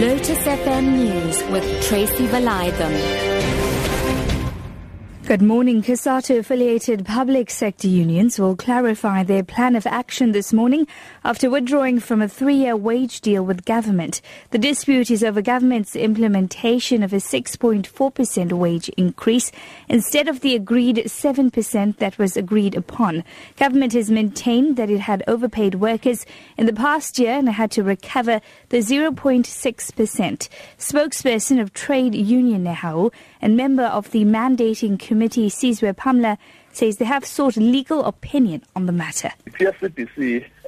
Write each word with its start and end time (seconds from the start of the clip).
Lotus 0.00 0.38
FM 0.46 0.96
News 0.96 1.44
with 1.50 1.64
Tracy 1.82 2.26
Valaydham. 2.26 3.71
Good 5.32 5.40
morning. 5.40 5.80
COSATU 5.80 6.40
affiliated 6.40 7.06
public 7.06 7.48
sector 7.48 7.88
unions 7.88 8.38
will 8.38 8.54
clarify 8.54 9.22
their 9.22 9.42
plan 9.42 9.76
of 9.76 9.86
action 9.86 10.32
this 10.32 10.52
morning 10.52 10.86
after 11.24 11.48
withdrawing 11.48 12.00
from 12.00 12.20
a 12.20 12.28
three-year 12.28 12.76
wage 12.76 13.22
deal 13.22 13.42
with 13.42 13.64
government. 13.64 14.20
The 14.50 14.58
dispute 14.58 15.10
is 15.10 15.24
over 15.24 15.40
government's 15.40 15.96
implementation 15.96 17.02
of 17.02 17.14
a 17.14 17.16
6.4% 17.16 18.52
wage 18.52 18.90
increase 18.90 19.50
instead 19.88 20.28
of 20.28 20.40
the 20.40 20.54
agreed 20.54 20.96
7% 20.96 21.96
that 21.96 22.18
was 22.18 22.36
agreed 22.36 22.74
upon. 22.74 23.24
Government 23.56 23.94
has 23.94 24.10
maintained 24.10 24.76
that 24.76 24.90
it 24.90 25.00
had 25.00 25.24
overpaid 25.26 25.76
workers 25.76 26.26
in 26.58 26.66
the 26.66 26.74
past 26.74 27.18
year 27.18 27.38
and 27.38 27.48
had 27.48 27.70
to 27.70 27.82
recover 27.82 28.42
the 28.68 28.80
0.6%. 28.80 30.48
Spokesperson 30.76 31.58
of 31.58 31.72
Trade 31.72 32.14
Union 32.14 32.64
Nehawu 32.64 33.10
and 33.40 33.56
member 33.56 33.84
of 33.84 34.10
the 34.10 34.26
mandating 34.26 34.98
committee, 34.98 35.21
Sizwe 35.30 35.94
Pamla, 35.94 36.38
says 36.72 36.96
they 36.96 37.04
have 37.04 37.24
sought 37.24 37.56
legal 37.56 38.04
opinion 38.04 38.62
on 38.74 38.86
the 38.86 38.92
matter. 38.92 39.30
The 39.44 39.50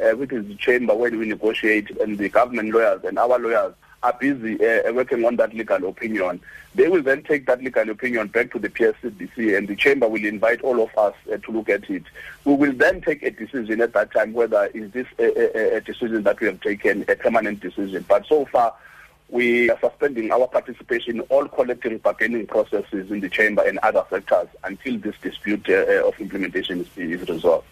uh, 0.03 0.17
which 0.17 0.33
is 0.33 0.47
the 0.47 0.57
chamber 0.57 0.95
where 0.95 1.11
we 1.11 1.27
negotiate, 1.27 1.91
and 2.01 2.19
the 2.19 2.29
government 2.29 2.71
lawyers 2.71 3.05
and 3.05 3.19
our 3.19 3.39
lawyers 3.39 3.75
are 4.05 4.13
busy 4.21 4.55
uh, 4.65 4.93
working 4.93 5.25
on 5.25 5.37
that 5.37 5.55
legal 5.55 5.89
opinion. 5.89 6.41
They 6.75 6.89
will 6.89 7.03
then 7.03 7.23
take 7.23 7.47
that 7.47 7.63
legal 7.63 7.89
opinion 7.89 8.29
back 8.29 8.53
to 8.53 8.59
the 8.59 8.69
PSCBC 8.69 9.57
and 9.57 9.67
the 9.67 9.77
chamber 9.77 10.07
will 10.09 10.25
invite 10.25 10.61
all 10.61 10.83
of 10.83 10.97
us 10.99 11.15
uh, 11.33 11.39
to 11.39 11.51
look 11.51 11.71
at 11.71 11.89
it. 11.89 12.02
We 12.45 12.55
will 12.55 12.75
then 12.75 13.01
take 13.01 13.23
a 13.23 13.30
decision 13.30 13.80
at 13.80 13.95
that 13.95 14.13
time 14.13 14.35
whether 14.35 14.66
is 14.75 14.91
this 14.93 15.07
a, 15.19 15.25
a, 15.25 15.77
a 15.77 15.80
decision 15.80 16.23
that 16.25 16.39
we 16.41 16.49
have 16.49 16.61
taken 16.61 17.07
a 17.09 17.16
permanent 17.16 17.61
decision. 17.61 18.05
But 18.07 18.27
so 18.27 18.45
far, 18.45 18.75
we 19.28 19.70
are 19.70 19.78
suspending 19.80 20.30
our 20.30 20.46
participation 20.46 21.16
in 21.16 21.20
all 21.23 21.46
collective 21.48 22.02
bargaining 22.02 22.46
processes 22.46 23.10
in 23.10 23.21
the 23.21 23.29
chamber 23.29 23.62
and 23.62 23.79
other 23.79 24.04
sectors 24.10 24.49
until 24.65 24.99
this 24.99 25.16
dispute 25.23 25.68
uh, 25.68 26.07
of 26.07 26.18
implementation 26.21 26.80
is, 26.80 26.88
is 26.96 27.29
resolved. 27.29 27.66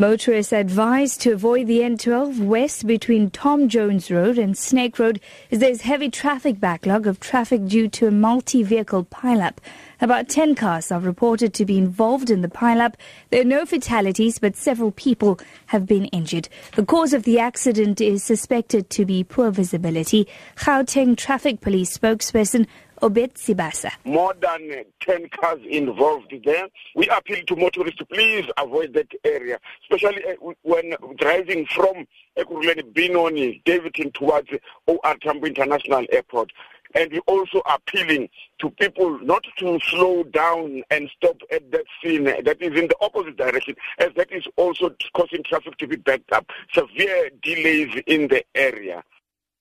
Motorists 0.00 0.52
advised 0.52 1.20
to 1.20 1.30
avoid 1.30 1.68
the 1.68 1.78
N12 1.78 2.40
west 2.40 2.84
between 2.84 3.30
Tom 3.30 3.68
Jones 3.68 4.10
Road 4.10 4.38
and 4.38 4.58
Snake 4.58 4.98
Road 4.98 5.20
as 5.52 5.60
there's 5.60 5.82
heavy 5.82 6.10
traffic 6.10 6.58
backlog 6.58 7.06
of 7.06 7.20
traffic 7.20 7.64
due 7.66 7.86
to 7.90 8.08
a 8.08 8.10
multi-vehicle 8.10 9.04
pileup. 9.04 9.58
About 10.00 10.28
10 10.28 10.56
cars 10.56 10.90
are 10.90 10.98
reported 10.98 11.54
to 11.54 11.64
be 11.64 11.78
involved 11.78 12.28
in 12.28 12.42
the 12.42 12.48
pileup. 12.48 12.94
There 13.30 13.42
are 13.42 13.44
no 13.44 13.64
fatalities, 13.64 14.40
but 14.40 14.56
several 14.56 14.90
people 14.90 15.38
have 15.66 15.86
been 15.86 16.06
injured. 16.06 16.48
The 16.74 16.84
cause 16.84 17.12
of 17.12 17.22
the 17.22 17.38
accident 17.38 18.00
is 18.00 18.24
suspected 18.24 18.90
to 18.90 19.04
be 19.04 19.22
poor 19.22 19.52
visibility. 19.52 20.26
Gauteng 20.56 21.16
Traffic 21.16 21.60
Police 21.60 21.96
spokesperson 21.96 22.66
Obed 23.04 23.34
Sibasa. 23.34 23.90
More 24.06 24.32
than 24.40 24.82
10 25.00 25.28
cars 25.28 25.60
involved 25.68 26.32
there. 26.42 26.68
We 26.94 27.06
appeal 27.10 27.44
to 27.48 27.54
motorists 27.54 27.98
to 27.98 28.06
please 28.06 28.46
avoid 28.56 28.94
that 28.94 29.08
area, 29.24 29.58
especially 29.82 30.24
uh, 30.24 30.52
when 30.62 30.94
driving 31.18 31.66
from 31.66 32.06
Ekurhuleni 32.38 32.94
Benoni, 32.94 33.60
Daveyton 33.66 34.10
towards 34.12 34.48
OR 34.86 35.16
Tambo 35.20 35.46
International 35.46 36.06
Airport. 36.10 36.50
And 36.94 37.12
we're 37.12 37.18
also 37.26 37.60
appealing 37.66 38.30
to 38.60 38.70
people 38.70 39.18
not 39.20 39.44
to 39.58 39.78
slow 39.82 40.22
down 40.24 40.82
and 40.90 41.10
stop 41.14 41.36
at 41.52 41.70
that 41.72 41.84
scene 42.02 42.24
that 42.24 42.56
is 42.62 42.72
in 42.80 42.88
the 42.88 42.96
opposite 43.02 43.36
direction, 43.36 43.74
as 43.98 44.14
that 44.16 44.32
is 44.32 44.46
also 44.56 44.94
causing 45.12 45.42
traffic 45.42 45.76
to 45.76 45.86
be 45.86 45.96
backed 45.96 46.32
up. 46.32 46.46
Severe 46.72 47.28
delays 47.42 48.02
in 48.06 48.28
the 48.28 48.42
area. 48.54 49.04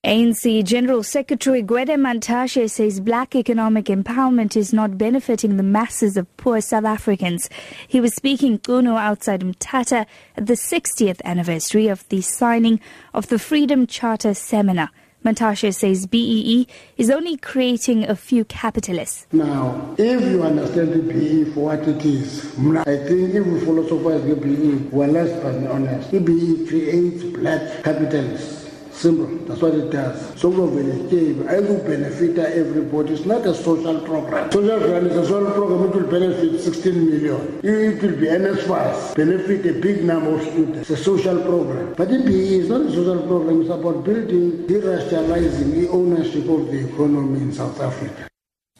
ANC 0.05 0.65
General 0.65 1.01
Secretary 1.01 1.63
Gwede 1.63 1.95
Mantashe 1.95 2.69
says 2.69 2.99
black 2.99 3.37
economic 3.37 3.85
empowerment 3.85 4.57
is 4.57 4.73
not 4.73 4.97
benefiting 4.97 5.55
the 5.55 5.63
masses 5.63 6.17
of 6.17 6.27
poor 6.35 6.59
South 6.59 6.83
Africans. 6.83 7.49
He 7.87 8.01
was 8.01 8.13
speaking 8.13 8.59
Qunu 8.59 8.99
outside 8.99 9.39
Mthatha 9.39 10.05
at 10.35 10.45
the 10.45 10.55
60th 10.55 11.21
anniversary 11.23 11.87
of 11.87 12.05
the 12.09 12.19
signing 12.19 12.81
of 13.13 13.29
the 13.29 13.39
Freedom 13.39 13.87
Charter 13.87 14.33
seminar. 14.33 14.89
Mantashe 15.23 15.73
says 15.73 16.05
BEE 16.05 16.67
is 16.97 17.09
only 17.09 17.37
creating 17.37 18.03
a 18.03 18.17
few 18.17 18.43
capitalists. 18.43 19.25
Now, 19.31 19.95
if 19.97 20.21
you 20.21 20.43
understand 20.43 20.91
the 20.91 21.13
BEE 21.13 21.45
for 21.53 21.67
what 21.67 21.79
it 21.87 22.03
is, 22.03 22.43
I 22.79 22.97
think 23.07 23.33
if 23.35 23.45
we 23.47 23.57
philosophize 23.61 24.27
the 24.27 24.35
BEE, 24.35 24.89
we're 24.91 25.07
less 25.07 25.31
than 25.41 25.65
honest. 25.67 26.11
The 26.11 26.19
BEE 26.19 26.67
creates 26.67 27.23
black 27.23 27.85
capitalists. 27.85 28.62
Simple. 28.93 29.25
That's 29.47 29.59
what 29.61 29.73
it 29.73 29.89
does. 29.91 30.39
So 30.39 30.49
I 30.49 30.55
will 30.55 31.79
benefit 31.83 32.37
everybody. 32.37 33.13
It's 33.13 33.25
not 33.25 33.45
a 33.45 33.53
social 33.53 33.99
program. 34.01 34.51
Social 34.51 34.79
program 34.79 35.07
is 35.07 35.17
a 35.17 35.25
social 35.25 35.51
program 35.51 35.81
which 35.81 35.95
will 35.95 36.11
benefit 36.11 36.61
16 36.61 37.09
million. 37.09 37.59
It 37.63 38.01
will 38.01 38.15
be 38.19 38.27
NSFAS, 38.27 39.15
benefit 39.15 39.65
a 39.65 39.79
big 39.81 40.05
number 40.05 40.35
of 40.35 40.41
students. 40.43 40.89
It's 40.89 41.01
a 41.01 41.03
social 41.03 41.41
program. 41.41 41.95
But 41.95 42.09
the 42.09 42.19
BE 42.19 42.59
is 42.59 42.69
not 42.69 42.81
a 42.81 42.91
social 42.91 43.21
program. 43.27 43.61
It's 43.61 43.69
about 43.71 44.03
building, 44.05 44.67
deracializing 44.67 45.73
the 45.73 45.89
ownership 45.89 46.47
of 46.47 46.67
the 46.67 46.87
economy 46.87 47.41
in 47.41 47.51
South 47.51 47.81
Africa. 47.81 48.27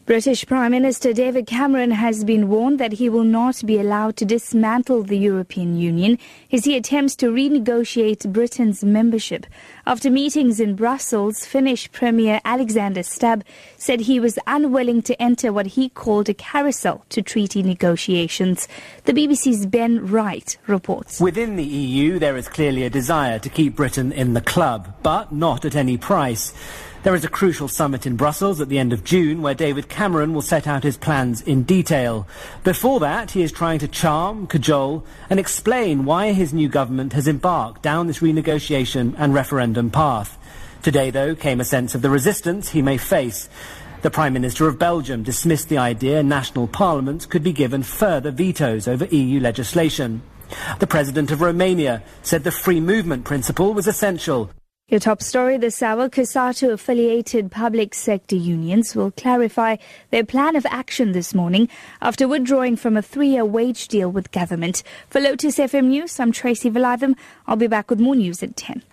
British 0.06 0.46
Prime 0.46 0.72
Minister 0.72 1.14
David 1.14 1.48
Cameron 1.48 1.92
has 1.92 2.26
been 2.26 2.50
warned 2.50 2.78
that 2.78 2.92
he 2.92 3.08
will 3.08 3.24
not 3.24 3.66
be 3.66 3.80
allowed 3.80 4.18
to 4.18 4.26
dismantle 4.26 5.04
the 5.04 5.18
European 5.18 5.78
Union 5.78 6.20
as 6.52 6.66
he 6.66 6.76
attempts 6.76 7.16
to 7.16 7.28
renegotiate 7.28 8.30
Britain's 8.34 8.84
membership. 8.84 9.46
After 9.86 10.12
meetings 10.12 10.60
in 10.60 10.76
Brussels, 10.76 11.46
Finnish 11.46 11.90
Premier 11.94 12.42
Alexander 12.44 13.02
Stubb 13.02 13.46
said 13.78 14.02
he 14.02 14.20
was 14.20 14.38
unwilling 14.46 15.04
to 15.04 15.22
enter 15.22 15.54
what 15.54 15.68
he 15.68 15.88
called 15.88 16.28
a 16.28 16.34
carousel 16.34 17.06
to 17.08 17.22
treaty 17.22 17.64
negotiations. 17.64 18.68
The 19.06 19.14
BBC's 19.14 19.66
Ben 19.66 20.06
Wright 20.06 20.58
reports. 20.68 21.22
Within 21.22 21.56
the 21.56 21.64
EU, 21.64 22.20
there 22.20 22.36
is 22.36 22.50
clearly 22.50 22.84
a 22.84 22.90
desire 22.90 23.40
to 23.40 23.48
keep 23.48 23.78
Britain 23.78 24.12
in 24.12 24.34
the 24.34 24.42
club, 24.42 24.96
but 25.02 25.32
not 25.32 25.64
at 25.64 25.78
any 25.78 25.98
price. 25.98 26.54
There 27.04 27.16
is 27.16 27.26
a 27.26 27.30
crucial 27.30 27.68
summit 27.68 28.06
in 28.06 28.16
Brussels 28.16 28.62
at 28.62 28.70
the 28.70 28.80
end 28.80 28.94
of 28.94 29.04
June 29.04 29.42
where 29.42 29.54
David 29.54 29.90
Cameron 29.90 30.34
will 30.34 30.42
set 30.42 30.68
out 30.68 30.84
his 30.84 30.96
plans 30.96 31.42
in 31.42 31.64
detail. 31.64 32.26
Before 32.64 33.02
that, 33.02 33.32
he 33.32 33.42
is 33.42 33.52
trying 33.52 33.80
to 33.80 33.90
charm, 33.90 34.48
cajole, 34.48 35.04
and 35.30 35.38
explain 35.38 36.06
why 36.06 36.32
his 36.32 36.54
new 36.54 36.70
government 36.70 37.12
has 37.12 37.28
embarked 37.28 37.82
down 37.82 38.08
this 38.08 38.20
renegotiation 38.20 39.16
and 39.18 39.34
referendum 39.34 39.90
path. 39.90 40.38
Today, 40.82 41.10
though, 41.10 41.36
came 41.36 41.60
a 41.60 41.66
sense 41.66 41.94
of 41.94 42.02
the 42.02 42.10
resistance 42.10 42.70
he 42.70 42.82
may 42.82 42.98
face. 42.98 43.50
The 44.02 44.10
Prime 44.10 44.32
Minister 44.32 44.70
of 44.70 44.80
Belgium 44.80 45.24
dismissed 45.24 45.68
the 45.68 45.80
idea 45.80 46.24
national 46.24 46.68
parliaments 46.68 47.26
could 47.26 47.44
be 47.44 47.52
given 47.52 47.84
further 47.84 48.32
vetoes 48.32 48.88
over 48.88 49.04
EU 49.06 49.42
legislation. 49.42 50.22
The 50.80 50.88
President 50.88 51.32
of 51.32 51.42
Romania 51.42 52.02
said 52.22 52.46
the 52.46 52.52
free 52.52 52.80
movement 52.80 53.26
principle 53.26 53.74
was 53.74 53.88
essential. 53.88 54.52
Your 54.90 55.00
top 55.00 55.22
story 55.22 55.58
this 55.58 55.82
hour 55.82 56.10
COSATU 56.10 56.74
affiliated 56.74 57.50
public 57.50 57.96
sector 57.96 58.36
unions 58.36 58.98
will 58.98 59.12
clarify 59.12 59.78
their 60.10 60.26
plan 60.26 60.58
of 60.58 60.66
action 60.66 61.14
this 61.14 61.34
morning 61.34 61.70
after 62.02 62.28
withdrawing 62.28 62.76
from 62.76 62.98
a 62.98 63.02
three 63.02 63.30
year 63.30 63.46
wage 63.46 63.88
deal 63.88 64.12
with 64.12 64.32
government. 64.32 64.84
For 65.10 65.22
Lotus 65.22 65.58
FM 65.58 65.86
News, 65.86 66.20
I'm 66.20 66.34
Tracy 66.34 66.70
Valaydham. 66.70 67.16
I'll 67.48 67.56
be 67.56 67.68
back 67.68 67.90
with 67.90 68.02
more 68.02 68.16
news 68.16 68.44
at 68.44 68.58
10. 68.58 68.84